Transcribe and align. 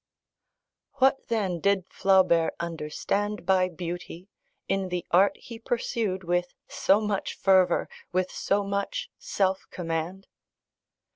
What, 0.93 1.27
then, 1.27 1.59
did 1.59 1.85
Flaubert 1.93 2.55
understand 2.59 3.45
by 3.45 3.69
beauty, 3.69 4.29
in 4.67 4.89
the 4.89 5.05
art 5.11 5.37
he 5.37 5.59
pursued 5.59 6.23
with 6.23 6.55
so 6.67 6.99
much 7.01 7.35
fervour, 7.35 7.87
with 8.11 8.31
so 8.31 8.63
much 8.63 9.11
self 9.19 9.67
command? 9.69 10.25